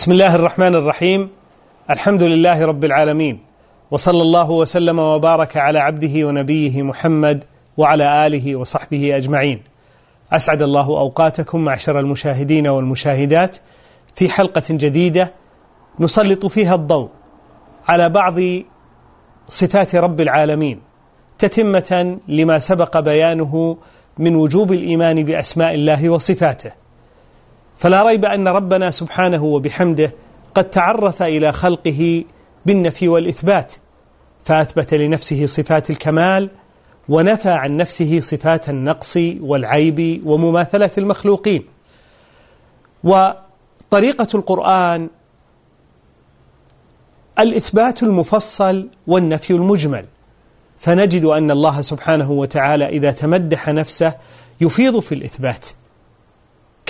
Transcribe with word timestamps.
بسم 0.00 0.12
الله 0.12 0.34
الرحمن 0.34 0.74
الرحيم 0.74 1.28
الحمد 1.90 2.22
لله 2.22 2.64
رب 2.64 2.84
العالمين 2.84 3.38
وصلى 3.90 4.22
الله 4.22 4.50
وسلم 4.50 4.98
وبارك 4.98 5.56
على 5.56 5.78
عبده 5.78 6.26
ونبيه 6.26 6.82
محمد 6.82 7.44
وعلى 7.76 8.26
اله 8.26 8.56
وصحبه 8.56 9.16
اجمعين. 9.16 9.62
اسعد 10.32 10.62
الله 10.62 10.86
اوقاتكم 10.86 11.60
معشر 11.64 11.98
المشاهدين 12.00 12.68
والمشاهدات 12.68 13.56
في 14.14 14.28
حلقه 14.28 14.62
جديده 14.70 15.32
نسلط 15.98 16.46
فيها 16.46 16.74
الضوء 16.74 17.08
على 17.88 18.08
بعض 18.08 18.40
صفات 19.48 19.94
رب 19.94 20.20
العالمين 20.20 20.80
تتمه 21.38 22.18
لما 22.28 22.58
سبق 22.58 23.00
بيانه 23.00 23.76
من 24.18 24.36
وجوب 24.36 24.72
الايمان 24.72 25.24
باسماء 25.24 25.74
الله 25.74 26.08
وصفاته. 26.08 26.79
فلا 27.80 28.02
ريب 28.02 28.24
أن 28.24 28.48
ربنا 28.48 28.90
سبحانه 28.90 29.44
وبحمده 29.44 30.12
قد 30.54 30.70
تعرف 30.70 31.22
إلى 31.22 31.52
خلقه 31.52 32.24
بالنفي 32.66 33.08
والإثبات 33.08 33.74
فأثبت 34.44 34.94
لنفسه 34.94 35.46
صفات 35.46 35.90
الكمال 35.90 36.50
ونفى 37.08 37.50
عن 37.50 37.76
نفسه 37.76 38.20
صفات 38.20 38.68
النقص 38.68 39.16
والعيب 39.40 40.22
ومماثلة 40.26 40.90
المخلوقين. 40.98 41.64
وطريقة 43.04 44.28
القرآن 44.34 45.08
الإثبات 47.38 48.02
المفصل 48.02 48.88
والنفي 49.06 49.52
المجمل. 49.52 50.04
فنجد 50.78 51.24
أن 51.24 51.50
الله 51.50 51.80
سبحانه 51.80 52.30
وتعالى 52.30 52.88
إذا 52.88 53.10
تمدح 53.10 53.68
نفسه 53.68 54.14
يفيض 54.60 54.98
في 54.98 55.14
الإثبات. 55.14 55.66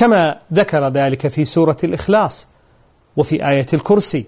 كما 0.00 0.36
ذكر 0.52 0.88
ذلك 0.88 1.28
في 1.28 1.44
سورة 1.44 1.76
الإخلاص 1.84 2.48
وفي 3.16 3.48
آية 3.48 3.66
الكرسي. 3.74 4.26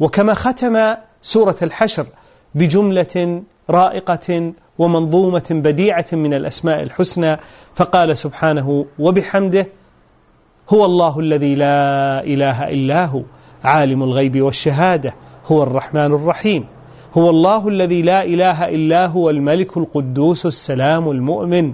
وكما 0.00 0.34
ختم 0.34 0.94
سورة 1.22 1.56
الحشر 1.62 2.06
بجملة 2.54 3.42
رائقة 3.70 4.52
ومنظومة 4.78 5.46
بديعة 5.50 6.06
من 6.12 6.34
الأسماء 6.34 6.82
الحسنى 6.82 7.36
فقال 7.74 8.18
سبحانه 8.18 8.86
وبحمده 8.98 9.66
هو 10.70 10.84
الله 10.84 11.20
الذي 11.20 11.54
لا 11.54 12.24
إله 12.24 12.68
إلا 12.68 13.04
هو 13.04 13.22
عالم 13.64 14.02
الغيب 14.02 14.42
والشهادة 14.42 15.14
هو 15.46 15.62
الرحمن 15.62 16.14
الرحيم 16.14 16.64
هو 17.14 17.30
الله 17.30 17.68
الذي 17.68 18.02
لا 18.02 18.24
إله 18.24 18.68
إلا 18.68 19.06
هو 19.06 19.30
الملك 19.30 19.76
القدوس 19.76 20.46
السلام 20.46 21.10
المؤمن 21.10 21.72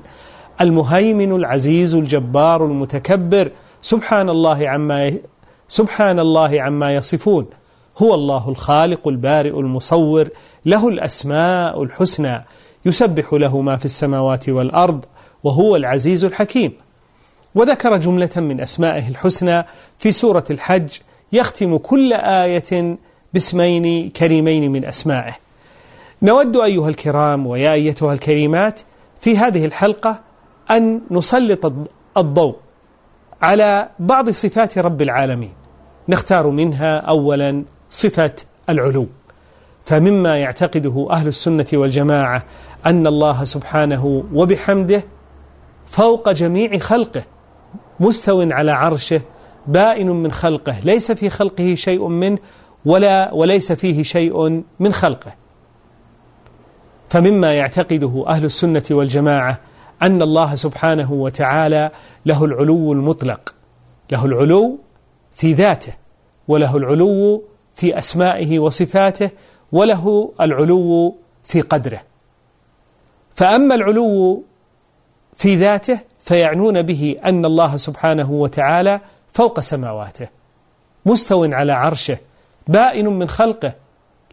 المهيمن 0.60 1.33
العزيز 1.33 1.94
الجبار 1.94 2.66
المتكبر. 2.66 3.50
سبحان 3.83 4.28
الله 4.28 4.69
عما 4.69 5.12
سبحان 5.69 6.19
الله 6.19 6.62
عما 6.62 6.94
يصفون. 6.94 7.46
هو 7.98 8.14
الله 8.14 8.48
الخالق 8.48 9.08
البارئ 9.08 9.50
المصور 9.50 10.28
له 10.66 10.88
الأسماء 10.88 11.83
الحسنى 11.83 12.44
يسبح 12.84 13.33
له 13.33 13.61
ما 13.61 13.77
في 13.77 13.84
السماوات 13.84 14.48
والأرض 14.48 15.05
وهو 15.44 15.77
العزيز 15.77 16.24
الحكيم. 16.24 16.72
وذكر 17.55 17.96
جملة 17.96 18.30
من 18.36 18.61
أسمائه 18.61 19.08
الحسنى 19.08 19.64
في 19.98 20.12
سورة 20.12 20.44
الحج 20.50 20.89
يختم 21.33 21.77
كل 21.77 22.12
آية 22.12 22.96
باسمين 23.34 24.11
كريمين 24.11 24.72
من 24.72 24.84
أسمائه. 24.84 25.36
نود 26.22 26.56
أيها 26.56 26.89
الكرام 26.89 27.46
ويا 27.46 27.72
أيتها 27.72 28.12
الكريمات 28.12 28.80
في 29.20 29.36
هذه 29.36 29.64
الحلقة 29.64 30.20
أن 30.70 31.00
نسلط 31.10 31.72
الضوء 32.16 32.56
على 33.42 33.88
بعض 33.98 34.30
صفات 34.30 34.78
رب 34.78 35.02
العالمين. 35.02 35.52
نختار 36.08 36.48
منها 36.48 36.96
أولا 36.98 37.64
صفة 37.90 38.32
العلو. 38.70 39.06
فمما 39.84 40.36
يعتقده 40.36 41.08
أهل 41.10 41.28
السنة 41.28 41.66
والجماعة 41.72 42.44
أن 42.86 43.06
الله 43.06 43.44
سبحانه 43.44 44.24
وبحمده 44.34 45.02
فوق 45.86 46.33
جميع 46.33 46.78
خلقه 46.78 47.22
مستو 48.00 48.42
على 48.50 48.72
عرشه 48.72 49.20
بائن 49.66 50.10
من 50.10 50.33
خلقه 50.33 50.77
ليس 50.84 51.12
في 51.12 51.30
خلقه 51.30 51.74
شيء 51.74 52.08
منه 52.08 52.39
ولا 52.84 53.33
وليس 53.33 53.72
فيه 53.72 54.02
شيء 54.02 54.62
من 54.80 54.92
خلقه. 54.92 55.33
فمما 57.08 57.55
يعتقده 57.55 58.24
أهل 58.28 58.44
السنة 58.44 58.83
والجماعة 58.90 59.60
أن 60.04 60.22
الله 60.22 60.54
سبحانه 60.54 61.12
وتعالى 61.12 61.90
له 62.26 62.44
العلو 62.44 62.92
المطلق 62.92 63.54
له 64.10 64.24
العلو 64.24 64.78
في 65.34 65.52
ذاته 65.52 65.92
وله 66.48 66.76
العلو 66.76 67.44
في 67.74 67.98
أسمائه 67.98 68.58
وصفاته 68.58 69.30
وله 69.72 70.32
العلو 70.40 71.16
في 71.44 71.60
قدره. 71.60 72.00
فأما 73.34 73.74
العلو 73.74 74.42
في 75.34 75.56
ذاته 75.56 75.98
فيعنون 76.20 76.82
به 76.82 77.16
أن 77.24 77.44
الله 77.44 77.76
سبحانه 77.76 78.32
وتعالى 78.32 79.00
فوق 79.32 79.60
سماواته 79.60 80.28
مستو 81.06 81.44
على 81.44 81.72
عرشه 81.72 82.18
بائن 82.68 83.06
من 83.06 83.28
خلقه 83.28 83.72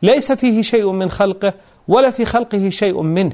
ليس 0.01 0.31
فيه 0.31 0.61
شيء 0.61 0.91
من 0.91 1.09
خلقه 1.11 1.53
ولا 1.88 2.11
في 2.11 2.25
خلقه 2.25 2.69
شيء 2.69 3.01
منه. 3.01 3.33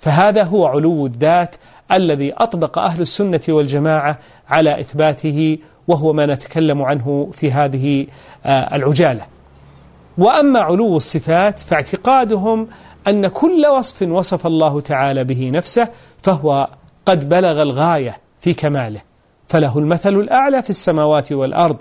فهذا 0.00 0.42
هو 0.42 0.66
علو 0.66 1.06
الذات 1.06 1.56
الذي 1.92 2.32
أطبق 2.32 2.78
أهل 2.78 3.00
السنة 3.00 3.40
والجماعة 3.48 4.18
على 4.48 4.80
إثباته 4.80 5.58
وهو 5.88 6.12
ما 6.12 6.26
نتكلم 6.26 6.82
عنه 6.82 7.30
في 7.32 7.52
هذه 7.52 8.06
آه، 8.46 8.76
العجالة. 8.76 9.26
وأما 10.18 10.60
علو 10.60 10.96
الصفات 10.96 11.58
فاعتقادهم 11.58 12.68
أن 13.08 13.26
كل 13.26 13.66
وصف 13.66 14.02
وصف 14.02 14.46
الله 14.46 14.80
تعالى 14.80 15.24
به 15.24 15.50
نفسه 15.50 15.88
فهو 16.22 16.68
قد 17.06 17.28
بلغ 17.28 17.62
الغاية 17.62 18.16
في 18.40 18.54
كماله. 18.54 19.00
فله 19.48 19.78
المثل 19.78 20.14
الأعلى 20.14 20.62
في 20.62 20.70
السماوات 20.70 21.32
والأرض. 21.32 21.76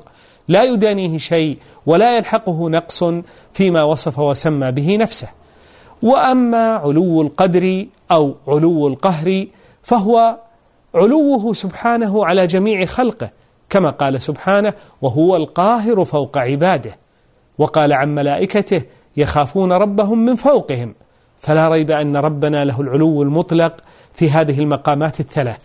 لا 0.47 0.63
يدانيه 0.63 1.17
شيء 1.17 1.57
ولا 1.85 2.17
يلحقه 2.17 2.69
نقص 2.69 3.03
فيما 3.53 3.83
وصف 3.83 4.19
وسمى 4.19 4.71
به 4.71 4.97
نفسه. 4.97 5.27
وأما 6.03 6.75
علو 6.75 7.21
القدر 7.21 7.85
أو 8.11 8.35
علو 8.47 8.87
القهر 8.87 9.45
فهو 9.83 10.39
علوه 10.95 11.53
سبحانه 11.53 12.25
على 12.25 12.47
جميع 12.47 12.85
خلقه 12.85 13.29
كما 13.69 13.89
قال 13.89 14.21
سبحانه 14.21 14.73
وهو 15.01 15.35
القاهر 15.35 16.05
فوق 16.05 16.37
عباده 16.37 16.91
وقال 17.57 17.93
عن 17.93 18.15
ملائكته 18.15 18.81
يخافون 19.17 19.71
ربهم 19.71 20.25
من 20.25 20.35
فوقهم 20.35 20.95
فلا 21.39 21.67
ريب 21.67 21.91
أن 21.91 22.17
ربنا 22.17 22.65
له 22.65 22.81
العلو 22.81 23.21
المطلق 23.21 23.73
في 24.13 24.31
هذه 24.31 24.59
المقامات 24.59 25.19
الثلاث. 25.19 25.59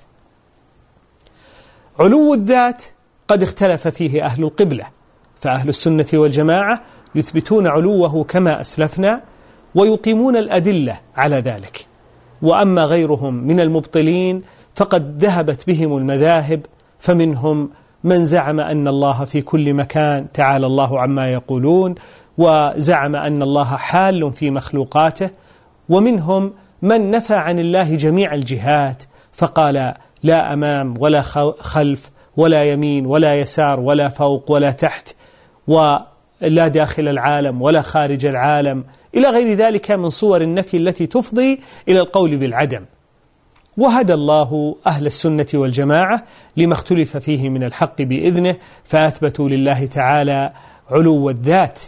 علو 1.99 2.34
الذات 2.34 2.84
قد 3.28 3.43
اختلف 3.43 3.88
فيه 3.88 4.25
أهل 4.25 4.44
القبلة 4.44 4.87
فأهل 5.41 5.69
السنة 5.69 6.06
والجماعة 6.15 6.81
يثبتون 7.15 7.66
علوه 7.66 8.25
كما 8.25 8.60
أسلفنا 8.60 9.22
ويقيمون 9.75 10.37
الأدلة 10.37 11.00
على 11.16 11.37
ذلك. 11.37 11.87
وأما 12.44 12.84
غيرهم 12.84 13.34
من 13.34 13.60
المبطلين 13.60 14.43
فقد 14.75 15.25
ذهبت 15.25 15.66
بهم 15.66 15.97
المذاهب 15.97 16.66
فمنهم 16.99 17.71
من 18.05 18.25
زعم 18.25 18.60
أن 18.60 18.88
الله 18.88 19.25
في 19.25 19.43
كل 19.43 19.75
مكان 19.75 20.27
تعالى 20.32 20.66
الله 20.66 21.00
عما 21.00 21.33
يقولون 21.33 21.94
وزعم 22.38 23.16
أن 23.16 23.43
الله 23.43 23.65
حال 23.65 24.31
في 24.31 24.50
مخلوقاته 24.50 25.31
ومنهم 25.88 26.53
من 26.83 27.10
نفى 27.10 27.34
عن 27.34 27.59
الله 27.59 27.97
جميع 27.97 28.34
الجهات 28.34 29.03
فقال 29.33 29.94
لا 30.22 30.53
أمام 30.53 30.94
ولا 30.99 31.22
خلف 31.60 32.10
ولا 32.37 32.65
يمين 32.65 33.06
ولا 33.06 33.41
يسار 33.41 33.81
ولا 33.81 34.09
فوق 34.09 34.50
ولا 34.50 34.71
تحت 34.71 35.15
ولا 35.69 36.68
داخل 36.68 37.09
العالم 37.09 37.63
ولا 37.63 37.83
خارج 37.83 38.27
العالم. 38.27 38.84
إلى 39.16 39.28
غير 39.28 39.57
ذلك 39.57 39.91
من 39.91 40.11
صور 40.11 40.41
النفي 40.41 40.77
التي 40.77 41.07
تفضي 41.07 41.61
إلى 41.89 42.01
القول 42.01 42.37
بالعدم. 42.37 42.84
وهدى 43.77 44.15
الله 44.15 44.77
أهل 44.87 45.07
السنة 45.07 45.47
والجماعة 45.55 46.25
لما 46.57 46.72
اختلف 46.72 47.16
فيه 47.16 47.49
من 47.49 47.65
الحق 47.65 48.03
بإذنه 48.03 48.57
فأثبتوا 48.84 49.49
لله 49.49 49.87
تعالى 49.87 50.53
علو 50.91 51.31
الذات 51.31 51.81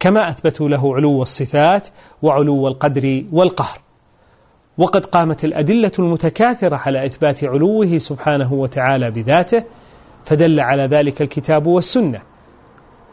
كما 0.00 0.28
أثبتوا 0.28 0.68
له 0.68 0.96
علو 0.96 1.22
الصفات 1.22 1.88
وعلو 2.22 2.68
القدر 2.68 3.24
والقهر. 3.32 3.78
وقد 4.78 5.06
قامت 5.06 5.44
الأدلة 5.44 5.92
المتكاثرة 5.98 6.76
على 6.76 7.06
إثبات 7.06 7.44
علوه 7.44 7.98
سبحانه 7.98 8.52
وتعالى 8.52 9.10
بذاته 9.10 9.64
فدل 10.24 10.60
على 10.60 10.82
ذلك 10.82 11.22
الكتاب 11.22 11.66
والسنة. 11.66 12.22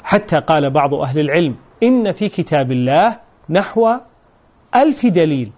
حتى 0.04 0.40
قال 0.40 0.70
بعض 0.70 0.94
أهل 0.94 1.20
العلم 1.20 1.56
إن 1.84 2.12
في 2.12 2.30
كتاب 2.30 2.72
الله 2.72 3.25
نحو 3.50 3.94
ألف 4.76 5.06
دليل 5.06 5.52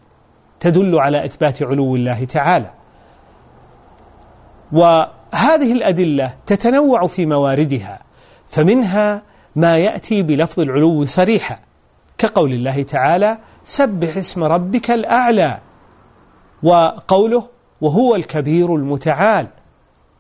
تدل 0.60 1.00
على 1.00 1.26
إثبات 1.26 1.64
علو 1.64 1.96
الله 1.96 2.26
تعالى. 2.26 2.72
وهذه 4.72 5.72
الأدلة 5.72 6.34
تتنوع 6.46 7.08
في 7.08 7.26
مواردها 7.26 8.00
فمنها 8.50 9.22
ما 9.56 9.78
يأتي 9.78 10.24
بلفظ 10.24 10.60
العلو 10.60 11.06
صريحا 11.06 11.60
كقول 12.18 12.54
الله 12.54 12.84
تعالى 12.84 13.40
سبح 13.66 14.18
اسم 14.18 14.44
ربك 14.44 14.92
الأعلى 14.92 15.60
وقوله 16.64 17.48
وهو 17.82 18.16
الكبير 18.16 18.76
المتعال 18.76 19.48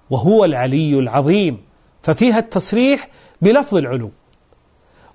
وهو 0.09 0.45
العلي 0.45 0.99
العظيم 0.99 1.61
ففيها 2.03 2.39
التصريح 2.39 3.07
بلفظ 3.41 3.77
العلو. 3.77 4.11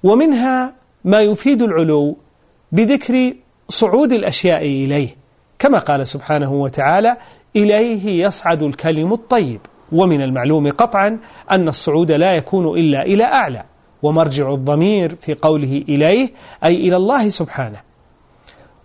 ومنها 0.03 0.75
ما 1.05 1.21
يفيد 1.21 1.63
العلو 1.63 2.17
بذكر 2.73 3.33
صعود 3.69 4.13
الأشياء 4.13 4.63
إليه. 4.63 5.17
كما 5.59 5.79
قال 5.79 6.09
سبحانه 6.09 6.53
وتعالى 6.53 7.17
إليه 7.57 8.25
يصعد 8.25 8.63
الكلم 8.63 9.13
الطيب. 9.13 9.61
ومن 9.93 10.23
المعلوم 10.23 10.71
قطعا 10.71 11.19
أن 11.51 11.69
الصعود 11.69 12.13
لا 12.13 12.33
يكون 12.33 12.79
إلا 12.79 13.03
إلى 13.03 13.25
أعلى. 13.25 13.63
ومرجع 14.03 14.53
الضمير 14.53 15.15
في 15.15 15.35
قوله 15.35 15.85
إليه 15.89 16.31
أي 16.65 16.77
إلى 16.77 16.97
الله 16.97 17.29
سبحانه. 17.29 17.81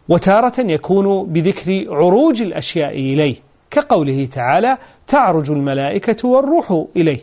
وتارة 0.10 0.62
يكون 0.62 1.26
بذكر 1.26 1.86
عروج 1.90 2.42
الأشياء 2.42 2.92
إليه. 2.92 3.36
كقوله 3.72 4.28
تعالى 4.32 4.78
تعرج 5.08 5.52
الملائكة 5.52 6.28
والروح 6.28 6.86
إليه. 6.96 7.20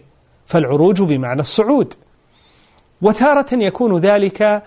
فالعروج 0.47 1.03
بمعنى 1.03 1.41
الصعود. 1.41 1.95
وتارة 3.03 3.55
يكون 3.55 3.99
ذلك 3.99 4.63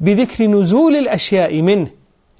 بذكر 0.00 0.46
نزول 0.46 0.96
الأشياء 0.96 1.62
منه. 1.62 1.86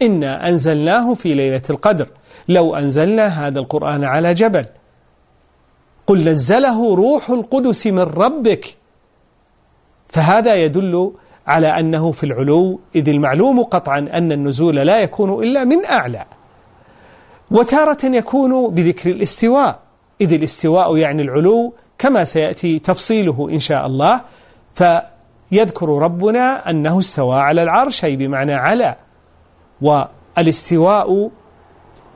إنا 0.02 0.48
أنزلناه 0.48 1.14
في 1.14 1.34
ليلة 1.34 1.62
القدر. 1.70 2.06
لو 2.48 2.76
أنزلنا 2.76 3.26
هذا 3.26 3.58
القرآن 3.58 4.04
على 4.04 4.34
جبل. 4.34 4.64
قل 6.06 6.28
نزله 6.28 6.94
روح 6.94 7.30
القدس 7.30 7.86
من 7.86 8.02
ربك. 8.02 8.76
فهذا 10.08 10.54
يدل 10.54 11.12
على 11.46 11.66
أنه 11.66 12.12
في 12.12 12.24
العلو 12.24 12.80
إذ 12.94 13.08
المعلوم 13.08 13.62
قطعا 13.62 13.98
أن 13.98 14.32
النزول 14.32 14.76
لا 14.76 14.98
يكون 14.98 15.42
إلا 15.42 15.64
من 15.64 15.84
أعلى. 15.84 16.24
وتارة 17.50 18.06
يكون 18.06 18.74
بذكر 18.74 19.10
الاستواء. 19.10 19.78
إذ 20.20 20.32
الاستواء 20.32 20.96
يعني 20.96 21.22
العلو 21.22 21.74
كما 21.98 22.24
سيأتي 22.24 22.78
تفصيله 22.78 23.48
إن 23.50 23.60
شاء 23.60 23.86
الله. 23.86 24.20
فيذكر 25.52 25.88
ربنا 25.88 26.70
أنه 26.70 26.98
استوى 26.98 27.40
على 27.40 27.62
العرش 27.62 28.04
أي 28.04 28.16
بمعنى 28.16 28.54
على. 28.54 28.96
والاستواء 29.82 31.30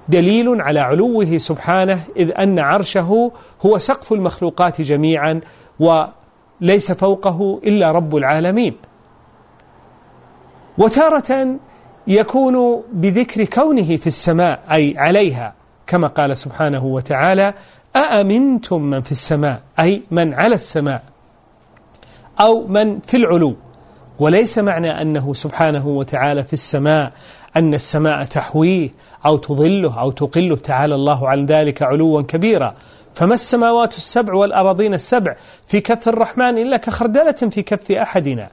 دليل 0.09 0.61
على 0.61 0.81
علوه 0.81 1.39
سبحانه 1.39 2.01
إذ 2.17 2.33
أن 2.39 2.59
عرشه 2.59 3.33
هو 3.67 3.79
سقف 3.79 4.13
المخلوقات 4.13 4.81
جميعا 4.81 5.41
وليس 5.81 6.93
فوقه 6.93 7.61
إلا 7.65 7.93
رب 7.93 8.17
العالمين. 8.17 8.75
وتارة 10.79 11.57
يكون 12.07 12.83
بذكر 12.93 13.45
كونه 13.45 13.97
في 13.97 14.07
السماء 14.07 14.63
أي 14.73 14.95
عليها 14.99 15.55
كما 15.87 16.07
قال 16.09 16.39
سبحانه 16.39 16.85
وتعالى 16.85 17.55
أأمنتم 17.97 18.83
من 18.83 19.01
في 19.01 19.13
السماء؟ 19.13 19.61
أي 19.81 20.03
من 20.11 20.35
على 20.35 20.55
السماء. 20.55 21.16
أو 22.41 22.67
من 22.67 23.01
في 23.01 23.17
العلو. 23.17 23.55
وليس 24.19 24.59
معنى 24.59 25.03
أنه 25.03 25.35
سبحانه 25.35 25.89
وتعالى 25.89 26.45
في 26.45 26.53
السماء 26.53 27.13
أن 27.57 27.75
السماء 27.75 28.25
تحويه 28.25 28.91
أو 29.27 29.37
تظله 29.37 30.01
أو 30.01 30.11
تقله. 30.11 30.57
تعالى 30.57 30.95
الله 30.95 31.29
عن 31.29 31.47
ذلك 31.47 31.83
علوا 31.83 32.23
كبيرا. 32.23 32.75
فما 33.15 33.35
السماوات 33.35 33.97
السبع 33.97 34.35
والأراضين 34.35 34.95
السبع 34.95 35.37
في 35.67 35.81
كف 35.81 36.09
الرحمن 36.09 36.59
إلا 36.59 36.77
كخردلة 36.77 37.33
في 37.33 37.63
كف 37.63 37.93
أحدنا؟ 37.93 38.49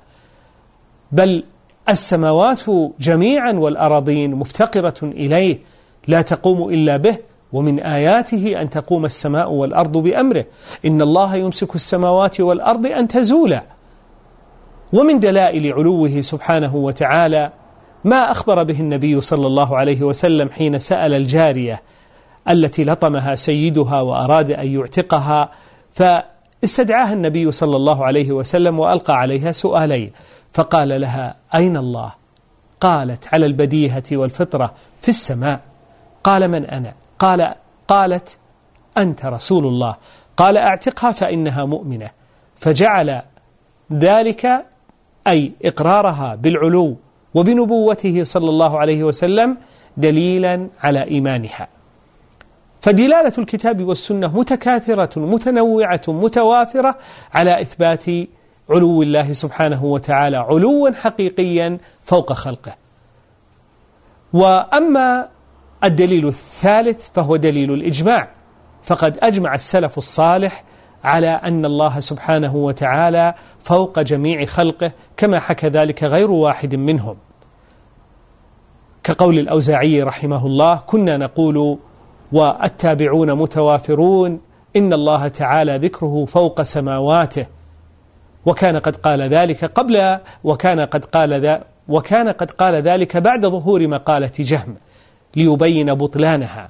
بل 1.11 1.43
السماوات 1.89 2.61
جميعا 2.99 3.51
والأراضين 3.51 4.35
مفتقرة 4.35 4.93
إليه 5.03 5.59
لا 6.07 6.21
تقوم 6.21 6.69
إلا 6.69 6.97
به. 6.97 7.17
ومن 7.53 7.79
آياته 7.79 8.61
أن 8.61 8.69
تقوم 8.69 9.05
السماء 9.05 9.51
والأرض 9.51 9.97
بأمره. 9.97 10.45
إن 10.85 11.01
الله 11.01 11.35
يمسك 11.35 11.75
السماوات 11.75 12.41
والأرض 12.41 12.85
أن 12.85 13.07
تزولا. 13.07 13.63
ومن 14.93 15.19
دلائل 15.19 15.73
علوه 15.73 16.21
سبحانه 16.21 16.75
وتعالى 16.75 17.51
ما 18.03 18.31
أخبر 18.31 18.63
به 18.63 18.79
النبي 18.79 19.21
صلى 19.21 19.47
الله 19.47 19.77
عليه 19.77 20.01
وسلم 20.01 20.49
حين 20.49 20.79
سأل 20.79 21.13
الجارية 21.13 21.81
التي 22.49 22.83
لطمها 22.83 23.35
سيدها 23.35 24.01
وأراد 24.01 24.51
أن 24.51 24.67
يعتقها 24.67 25.49
فاستدعاها 25.91 27.13
النبي 27.13 27.51
صلى 27.51 27.75
الله 27.75 28.05
عليه 28.05 28.31
وسلم 28.31 28.79
وألقى 28.79 29.17
عليها 29.17 29.51
سؤالين. 29.51 30.11
فقال 30.53 31.01
لها 31.01 31.35
أين 31.55 31.77
الله؟ 31.77 32.13
قالت 32.81 33.33
على 33.33 33.45
البديهة 33.45 34.03
والفطرة 34.11 34.73
في 35.01 35.09
السماء. 35.09 35.59
قال 36.23 36.47
من 36.47 36.65
أنا؟ 36.65 36.93
قال 37.19 37.53
قالت 37.87 38.37
أنت 38.97 39.25
رسول 39.25 39.65
الله. 39.65 39.95
قال 40.37 40.57
أعتقها 40.57 41.11
فإنها 41.11 41.65
مؤمنة. 41.65 42.09
فجعل 42.55 43.21
ذلك 43.93 44.65
أي 45.27 45.51
إقرارها 45.65 46.35
بالعلو 46.35 46.97
وبنبوته 47.33 48.23
صلى 48.23 48.49
الله 48.49 48.79
عليه 48.79 49.03
وسلم 49.03 49.57
دليلا 49.97 50.67
على 50.83 51.03
إيمانها. 51.03 51.67
فدلالة 52.81 53.33
الكتاب 53.37 53.83
والسنة 53.83 54.37
متكاثرة 54.37 55.19
متنوعة 55.19 56.01
متوافرة 56.07 56.97
على 57.33 57.61
إثبات 57.61 58.05
علو 58.69 59.01
الله 59.01 59.33
سبحانه 59.33 59.85
وتعالى 59.85 60.37
علوا 60.37 60.91
حقيقيا 60.91 61.77
فوق 62.03 62.33
خلقه. 62.33 62.75
وأما 64.33 65.29
الدليل 65.83 66.27
الثالث 66.27 67.09
فهو 67.13 67.35
دليل 67.35 67.73
الإجماع. 67.73 68.27
فقد 68.83 69.17
أجمع 69.21 69.55
السلف 69.55 69.97
الصالح 69.97 70.63
على 71.03 71.27
أن 71.27 71.65
الله 71.65 71.99
سبحانه 71.99 72.55
وتعالى 72.55 73.33
فوق 73.59 73.99
جميع 73.99 74.45
خلقه 74.45 74.91
كما 75.17 75.39
حكى 75.39 75.67
ذلك 75.67 76.03
غير 76.03 76.31
واحد 76.31 76.75
منهم. 76.75 77.15
كقول 79.03 79.39
الأوزاعي 79.39 80.03
رحمه 80.03 80.45
الله 80.45 80.75
كنا 80.75 81.17
نقول 81.17 81.77
والتابعون 82.31 83.33
متوافرون 83.33 84.41
إن 84.75 84.93
الله 84.93 85.27
تعالى 85.27 85.77
ذكره 85.77 86.25
فوق 86.25 86.61
سماواته 86.61 87.45
وكان 88.45 88.77
قد 88.77 88.95
قال 88.95 89.21
ذلك 89.21 89.65
قبل 89.65 90.17
وكان 90.43 90.79
قد 90.79 91.05
قال 91.05 91.33
ذا 91.41 91.63
وكان 91.87 92.29
قد 92.29 92.51
قال 92.51 92.75
ذلك 92.75 93.17
بعد 93.17 93.45
ظهور 93.45 93.87
مقالة 93.87 94.31
جهم 94.39 94.75
ليبين 95.35 95.93
بطلانها. 95.93 96.69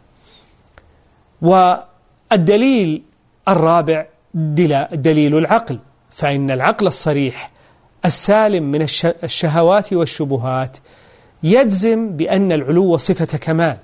والدليل 1.42 3.04
الرابع 3.48 4.06
دليل 4.34 5.38
العقل. 5.38 5.80
فإن 6.10 6.52
العقل 6.52 6.88
الصريح 6.88 7.52
السالم 8.06 8.64
من 8.72 8.82
الشهوات 9.24 9.94
والشبهات 9.94 10.78
يجزم 11.44 12.18
بأن 12.18 12.52
العلو 12.52 12.98
صفة 12.98 13.38
كمال 13.38 13.78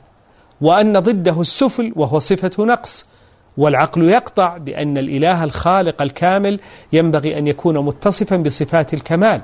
وأن 0.61 0.99
ضده 0.99 1.41
السفل 1.41 1.93
وهو 1.95 2.19
صفة 2.19 2.65
نقص 2.65 3.09
والعقل 3.57 4.03
يقطع 4.03 4.57
بأن 4.57 4.97
الإله 4.97 5.43
الخالق 5.43 6.01
الكامل 6.01 6.59
ينبغي 6.93 7.37
أن 7.37 7.47
يكون 7.47 7.85
متصفا 7.85 8.37
بصفات 8.37 8.93
الكمال 8.93 9.41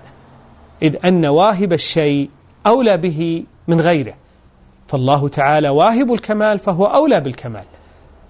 إذ 0.81 0.95
أن 1.05 1.25
واهب 1.25 1.73
الشيء 1.73 2.29
أولى 2.67 2.97
به 2.97 3.43
من 3.67 3.81
غيره. 3.81 4.13
فالله 4.87 5.29
تعالى 5.29 5.69
واهب 5.69 6.13
الكمال 6.13 6.59
فهو 6.59 6.85
أولى 6.85 7.19
بالكمال. 7.19 7.63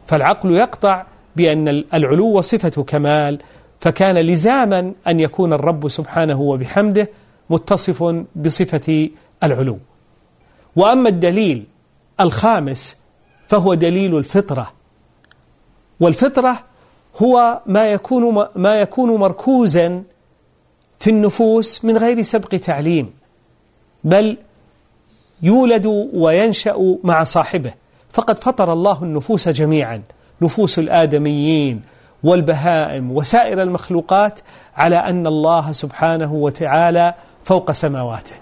فالعقل 0.07 0.51
يقطع 0.51 1.05
بأن 1.35 1.67
العلو 1.67 2.41
صفة 2.41 2.83
كمال 2.83 3.39
فكان 3.79 4.17
لزاما 4.17 4.93
أن 5.07 5.19
يكون 5.19 5.53
الرب 5.53 5.87
سبحانه 5.87 6.41
وبحمده 6.41 7.09
متصف 7.49 8.23
بصفة 8.35 9.09
العلو. 9.43 9.79
وأما 10.75 11.09
الدليل 11.09 11.65
الخامس 12.19 12.97
فهو 13.47 13.73
دليل 13.73 14.17
الفطرة. 14.17 14.73
والفطرة 15.99 16.63
هو 17.21 17.61
ما 17.65 17.87
يكون 17.87 18.45
ما 18.55 18.81
يكون 18.81 19.19
مركوزا 19.19 20.03
في 20.99 21.09
النفوس 21.09 21.85
من 21.85 21.97
غير 21.97 22.21
سبق 22.21 22.47
تعليم 22.47 23.13
بل 24.03 24.37
يولد 25.41 25.85
وينشأ 26.13 26.97
مع 27.03 27.23
صاحبه. 27.23 27.73
فقد 28.11 28.39
فطر 28.39 28.73
الله 28.73 29.03
النفوس 29.03 29.49
جميعا. 29.49 30.01
نفوس 30.41 30.79
الآدميين 30.79 31.81
والبهائم 32.23 33.11
وسائر 33.11 33.61
المخلوقات 33.61 34.39
على 34.75 34.95
أن 34.95 35.27
الله 35.27 35.71
سبحانه 35.71 36.33
وتعالى 36.33 37.13
فوق 37.43 37.71
سماواته. 37.71 38.35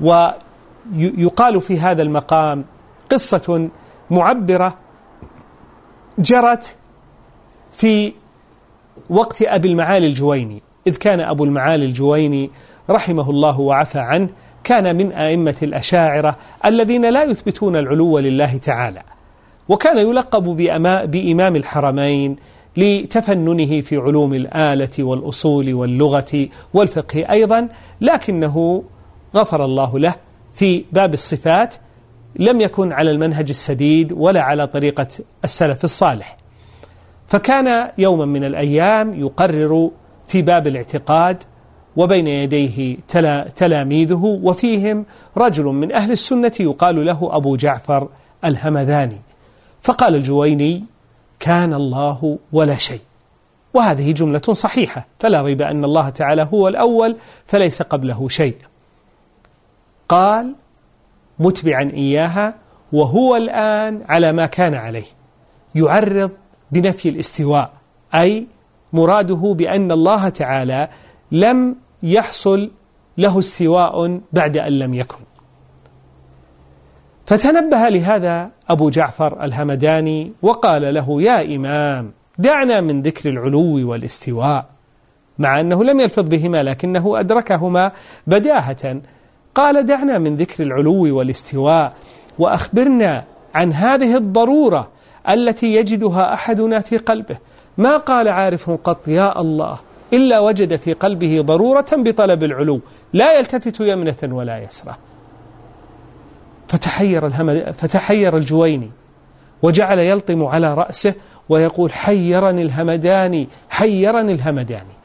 ويقال 0.00 1.60
في 1.60 1.80
هذا 1.80 2.02
المقام 2.02 2.64
قصة 3.10 3.68
معبرة 4.10 4.76
جرت 6.18 6.76
في 7.72 8.12
وقت 9.10 9.42
أبي 9.42 9.68
المعالي 9.68 10.06
الجويني 10.06 10.62
إذ 10.86 10.96
كان 10.96 11.20
أبو 11.20 11.44
المعالي 11.44 11.84
الجويني 11.84 12.50
رحمه 12.90 13.30
الله 13.30 13.60
وعفى 13.60 13.98
عنه 13.98 14.28
كان 14.64 14.96
من 14.96 15.12
أئمة 15.12 15.56
الأشاعرة 15.62 16.36
الذين 16.64 17.10
لا 17.10 17.22
يثبتون 17.24 17.76
العلو 17.76 18.18
لله 18.18 18.56
تعالى. 18.56 19.02
وكان 19.68 19.98
يلقب 19.98 20.44
بإمام 21.10 21.56
الحرمين 21.56 22.36
لتفننه 22.76 23.80
في 23.80 23.96
علوم 23.96 24.34
الآلة 24.34 24.88
والأصول 24.98 25.74
واللغة 25.74 26.48
والفقه 26.74 27.30
أيضا 27.30 27.68
لكنه 28.00 28.84
غفر 29.34 29.64
الله 29.64 29.98
له 29.98 30.14
في 30.54 30.84
باب 30.92 31.14
الصفات 31.14 31.74
لم 32.36 32.60
يكن 32.60 32.92
على 32.92 33.10
المنهج 33.10 33.48
السديد 33.48 34.12
ولا 34.12 34.42
على 34.42 34.66
طريقة 34.66 35.06
السلف 35.44 35.84
الصالح. 35.84 36.36
فكان 37.26 37.90
يوما 37.98 38.24
من 38.24 38.44
الأيام 38.44 39.20
يقرر 39.20 39.90
في 40.28 40.42
باب 40.42 40.66
الاعتقاد 40.66 41.42
وبين 41.96 42.26
يديه 42.26 42.96
تلا 43.08 43.48
تلاميذه 43.56 44.40
وفيهم 44.42 45.04
رجل 45.36 45.64
من 45.64 45.92
أهل 45.92 46.12
السنة 46.12 46.52
يقال 46.60 47.06
له 47.06 47.36
أبو 47.36 47.56
جعفر 47.56 48.08
الهمذاني. 48.44 49.20
فقال 49.86 50.14
الجويني 50.14 50.84
كان 51.40 51.74
الله 51.74 52.38
ولا 52.52 52.74
شيء. 52.74 53.00
وهذه 53.74 54.12
جملة 54.12 54.40
صحيحة 54.52 55.06
فلا 55.18 55.42
ريب 55.42 55.62
أن 55.62 55.84
الله 55.84 56.08
تعالى 56.08 56.48
هو 56.52 56.68
الأول 56.68 57.16
فليس 57.46 57.82
قبله 57.82 58.28
شيء. 58.28 58.56
قال 60.08 60.54
متبعا 61.38 61.90
إياها 61.94 62.54
وهو 62.92 63.36
الآن 63.36 64.02
على 64.08 64.32
ما 64.32 64.46
كان 64.46 64.74
عليه. 64.74 65.04
يعرض 65.74 66.32
بنفي 66.70 67.08
الاستواء 67.08 67.70
أي 68.14 68.46
مراده 68.92 69.54
بأن 69.58 69.92
الله 69.92 70.28
تعالى 70.28 70.88
لم 71.32 71.76
يحصل 72.02 72.70
له 73.18 73.38
استواء 73.38 74.20
بعد 74.32 74.56
أن 74.56 74.72
لم 74.72 74.94
يكن. 74.94 75.35
فتنبه 77.26 77.88
لهذا 77.88 78.50
أبو 78.68 78.90
جعفر 78.90 79.44
الهمداني 79.44 80.32
وقال 80.42 80.94
له 80.94 81.22
يا 81.22 81.56
إمام 81.56 82.10
دعنا 82.38 82.80
من 82.80 83.02
ذكر 83.02 83.30
العلو 83.30 83.90
والاستواء. 83.90 84.66
مع 85.38 85.60
أنه 85.60 85.84
لم 85.84 86.00
يلفظ 86.00 86.22
بهما 86.22 86.62
لكنه 86.62 87.20
أدركهما 87.20 87.92
بداهة. 88.26 89.00
قال 89.54 89.86
دعنا 89.86 90.18
من 90.18 90.36
ذكر 90.36 90.62
العلو 90.62 91.18
والاستواء 91.18 91.92
وأخبرنا 92.38 93.24
عن 93.54 93.72
هذه 93.72 94.16
الضرورة 94.16 94.88
التي 95.28 95.74
يجدها 95.74 96.34
أحدنا 96.34 96.80
في 96.80 96.96
قلبه. 96.96 97.36
ما 97.78 97.96
قال 97.96 98.28
عارف 98.28 98.70
قط 98.70 99.08
يا 99.08 99.40
الله 99.40 99.78
إلا 100.12 100.40
وجد 100.40 100.76
في 100.76 100.92
قلبه 100.92 101.40
ضرورة 101.40 101.86
بطلب 101.92 102.44
العلو 102.44 102.80
لا 103.12 103.38
يلتفت 103.38 103.80
يمنة 103.80 104.16
ولا 104.22 104.58
يسرى 104.58 104.94
فتحير, 106.68 107.26
الهم 107.26 107.72
فتحير 107.72 108.36
الجويني 108.36 108.90
وجعل 109.62 109.98
يلطم 109.98 110.44
على 110.44 110.74
رأسه 110.74 111.14
ويقول 111.48 111.92
حيرني 111.92 112.62
الهمداني 112.62 113.48
حيرني 113.70 114.32
الهمداني 114.32 114.96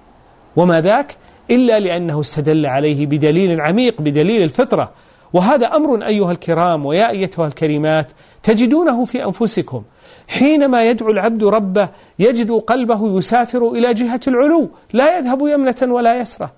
وما 0.55 0.81
ذاك 0.81 1.15
إلا 1.51 1.79
لأنه 1.79 2.21
استدل 2.21 2.65
عليه 2.65 3.05
بدليل 3.05 3.61
عميق 3.61 4.01
بدليل 4.01 4.41
الفطرة. 4.41 4.91
وهذا 5.33 5.67
أمر 5.67 6.05
أيها 6.05 6.31
الكرام 6.31 6.85
ويا 6.85 7.09
أيتها 7.09 7.47
الكريمات 7.47 8.07
تجدونه 8.43 9.05
في 9.05 9.25
أنفسكم. 9.25 9.83
حينما 10.27 10.89
يدعو 10.89 11.11
العبد 11.11 11.43
ربه 11.43 11.89
يجد 12.19 12.51
قلبه 12.51 13.17
يسافر 13.17 13.71
إلى 13.71 13.93
جهة 13.93 14.19
العلو 14.27 14.69
لا 14.93 15.17
يذهب 15.17 15.47
يمنة 15.47 15.93
ولا 15.93 16.19
يسرى 16.19 16.49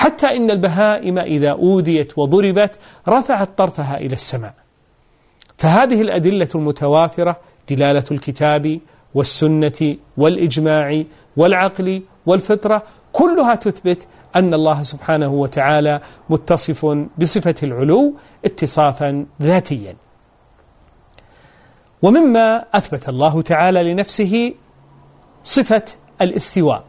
حتى 0.00 0.36
إن 0.36 0.50
البهائم 0.50 1.18
إذا 1.18 1.50
أوذيت 1.50 2.18
وضربت 2.18 2.78
رفعت 3.08 3.48
طرفها 3.56 3.96
إلى 3.98 4.12
السماء. 4.12 4.54
فهذه 5.58 6.00
الأدلة 6.00 6.48
المتوافرة 6.54 7.36
دلالة 7.70 8.04
الكتاب 8.10 8.80
والسنة 9.14 9.96
والإجماع 10.16 11.02
والعقل 11.36 12.02
والفطرة 12.26 12.82
كلها 13.12 13.54
تثبت 13.54 14.06
أن 14.36 14.54
الله 14.54 14.82
سبحانه 14.82 15.32
وتعالى 15.32 16.00
متصف 16.30 16.86
بصفة 17.18 17.54
العلو 17.62 18.14
اتصافا 18.44 19.26
ذاتيا. 19.42 19.96
ومما 22.02 22.64
أثبت 22.74 23.08
الله 23.08 23.42
تعالى 23.42 23.92
لنفسه 23.92 24.54
صفة 25.44 25.84
الاستواء. 26.20 26.84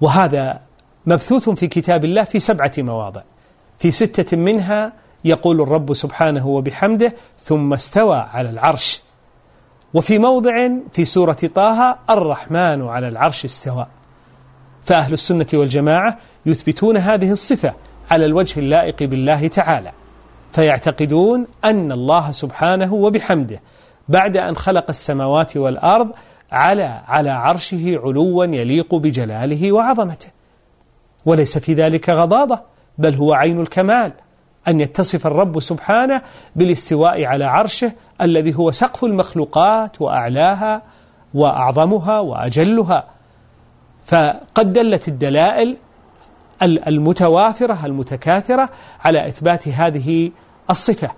وهذا 0.00 0.63
مبثوث 1.06 1.50
في 1.50 1.66
كتاب 1.66 2.04
الله 2.04 2.24
في 2.24 2.40
سبعة 2.40 2.72
مواضع. 2.78 3.22
في 3.78 3.90
ستة 3.90 4.36
منها 4.36 4.92
يقول 5.24 5.60
الرب 5.60 5.94
سبحانه 5.94 6.46
وبحمده 6.46 7.14
ثم 7.42 7.72
استوى 7.72 8.16
على 8.16 8.50
العرش. 8.50 9.02
وفي 9.94 10.18
موضع 10.18 10.68
في 10.92 11.04
سورة 11.04 11.36
طه 11.54 11.98
الرحمن 12.10 12.88
على 12.88 13.08
العرش 13.08 13.44
استوى. 13.44 13.86
فأهل 14.84 15.12
السنة 15.12 15.46
والجماعة 15.54 16.18
يثبتون 16.46 16.96
هذه 16.96 17.30
الصفة 17.30 17.74
على 18.10 18.24
الوجه 18.24 18.60
اللائق 18.60 19.02
بالله 19.02 19.48
تعالى. 19.48 19.92
فيعتقدون 20.52 21.46
أن 21.64 21.92
الله 21.92 22.30
سبحانه 22.30 22.94
وبحمده 22.94 23.60
بعد 24.08 24.36
أن 24.36 24.56
خلق 24.56 24.84
السماوات 24.88 25.56
والأرض 25.56 26.10
على 26.52 27.02
على 27.08 27.30
عرشه 27.30 28.00
علوا 28.04 28.44
يليق 28.44 28.94
بجلاله 28.94 29.72
وعظمته. 29.72 30.33
وليس 31.26 31.58
في 31.58 31.74
ذلك 31.74 32.10
غضاضة 32.10 32.62
بل 32.98 33.14
هو 33.14 33.32
عين 33.32 33.60
الكمال 33.60 34.12
أن 34.68 34.80
يتصف 34.80 35.26
الرب 35.26 35.60
سبحانه 35.60 36.22
بالاستواء 36.56 37.24
على 37.24 37.44
عرشه 37.44 37.92
الذي 38.20 38.54
هو 38.54 38.70
سقف 38.70 39.04
المخلوقات 39.04 40.02
وأعلاها 40.02 40.82
وأعظمها 41.34 42.20
وأجلها. 42.20 43.04
فقد 44.06 44.72
دلت 44.72 45.08
الدلائل 45.08 45.76
المتوافرة 46.62 47.86
المتكاثرة 47.86 48.68
على 49.04 49.26
إثبات 49.26 49.68
هذه 49.68 50.30
الصفة. 50.70 51.10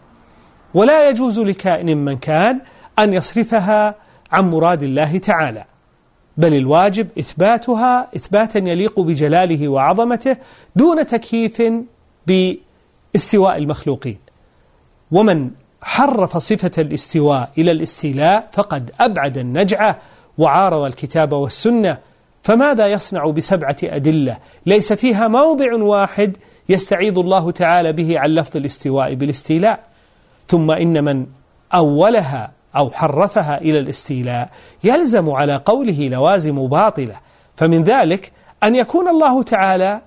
ولا 0.74 1.08
يجوز 1.08 1.40
لكائن 1.40 1.98
من 1.98 2.16
كان 2.16 2.60
أن 2.98 3.12
يصرفها 3.12 3.94
عن 4.32 4.50
مراد 4.50 4.82
الله 4.82 5.18
تعالى. 5.18 5.64
بل 6.36 6.54
الواجب 6.54 7.08
إثباتها 7.18 8.08
إثباتا 8.16 8.58
يليق 8.58 9.00
بجلاله 9.00 9.68
وعظمته 9.68 10.36
دون 10.76 11.06
تكييف 11.06 11.62
باستواء 12.26 13.56
المخلوقين. 13.56 14.18
ومن 15.12 15.50
حرف 15.82 16.36
صفة 16.36 16.82
الاستواء 16.82 17.50
إلى 17.58 17.70
الاستيلاء 17.72 18.48
فقد 18.52 18.90
أبعد 19.00 19.38
النجعة 19.38 19.98
وعارض 20.38 20.82
الكتاب 20.82 21.32
والسنة. 21.32 21.98
فماذا 22.42 22.86
يصنع 22.86 23.30
بسبعة 23.30 23.76
أدلة؟ 23.82 24.38
ليس 24.66 24.92
فيها 24.92 25.28
موضع 25.28 25.74
واحد 25.74 26.36
يستعيض 26.68 27.18
الله 27.18 27.50
تعالى 27.50 27.92
به 27.92 28.18
عن 28.18 28.30
لفظ 28.30 28.56
الاستواء 28.56 29.14
بالاستيلاء. 29.14 29.80
ثم 30.48 30.70
إن 30.70 31.04
من 31.04 31.26
أولها 31.74 32.55
أو 32.76 32.90
حرفها 32.90 33.60
إلى 33.60 33.78
الاستيلاء 33.78 34.50
يلزم 34.84 35.30
على 35.30 35.56
قوله 35.56 36.08
لوازم 36.08 36.66
باطلة. 36.66 37.14
فمن 37.56 37.82
ذلك 37.82 38.32
أن 38.64 38.74
يكون 38.74 39.08
الله 39.08 39.42
تعالى 39.42 40.00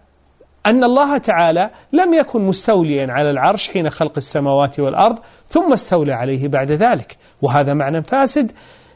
أن 0.65 0.83
الله 0.83 1.17
تعالى 1.17 1.69
لم 1.93 2.13
يكن 2.13 2.41
مستوليا 2.41 3.11
على 3.11 3.29
العرش 3.29 3.69
حين 3.69 3.89
خلق 3.89 4.13
السماوات 4.17 4.79
والأرض 4.79 5.19
ثم 5.49 5.73
استولى 5.73 6.13
عليه 6.13 6.47
بعد 6.47 6.71
ذلك. 6.71 7.17
وهذا 7.41 7.73
معنى 7.73 8.01
فاسد. 8.01 8.51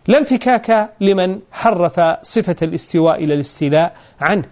لا 0.07 0.17
انفكاك 0.17 0.93
لمن 1.01 1.39
حرف 1.51 1.99
صفة 2.21 2.55
الاستواء 2.61 3.23
إلى 3.23 3.33
الاستيلاء 3.33 3.95
عنه. 4.21 4.45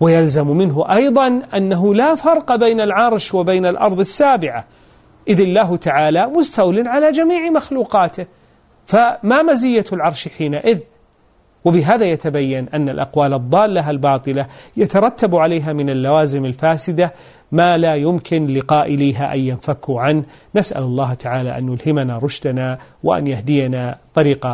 ويلزم 0.00 0.46
منه 0.46 0.92
أيضا 0.92 1.42
أنه 1.54 1.94
لا 1.94 2.14
فرق 2.14 2.56
بين 2.56 2.80
العرش 2.80 3.34
وبين 3.34 3.66
الأرض 3.66 4.00
السابعة. 4.00 4.64
إذ 5.28 5.40
الله 5.40 5.76
تعالى 5.76 6.26
مستول 6.26 6.88
على 6.88 7.12
جميع 7.12 7.50
مخلوقاته. 7.50 8.26
فما 8.86 9.42
مزية 9.42 9.84
العرش 9.92 10.28
حينئذ؟ 10.28 10.78
وبهذا 11.64 12.04
يتبين 12.04 12.68
أن 12.74 12.88
الأقوال 12.88 13.34
الضالة 13.34 13.90
الباطلة 13.90 14.46
يترتب 14.76 15.36
عليها 15.36 15.72
من 15.72 15.90
اللوازم 15.90 16.44
الفاسدة 16.44 17.12
ما 17.52 17.78
لا 17.78 17.94
يمكن 17.94 18.46
لقائليها 18.46 19.34
أن 19.34 19.40
ينفكوا 19.40 20.00
عنه. 20.00 20.24
نسأل 20.54 20.82
الله 20.82 21.14
تعالى 21.14 21.58
أن 21.58 21.72
يلهمنا 21.72 22.18
رشدنا 22.18 22.78
وأن 23.02 23.26
يهدينا 23.26 23.98
طريق 24.14 24.46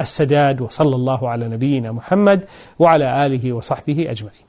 السداد. 0.00 0.60
وصلى 0.60 0.96
الله 0.96 1.28
على 1.28 1.48
نبينا 1.48 1.92
محمد 1.92 2.44
وعلى 2.78 3.26
آله 3.26 3.52
وصحبه 3.52 4.10
أجمعين. 4.10 4.44